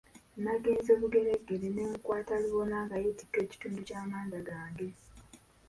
Nagenze 0.43 0.91
buggereggere 0.99 1.67
ne 1.71 1.83
mukwata 1.91 2.33
lubona 2.43 2.77
nga 2.85 2.95
yeetikka 3.03 3.37
ekitundutundu 3.45 3.87
ky’amanda 4.07 4.39
gange. 4.47 4.87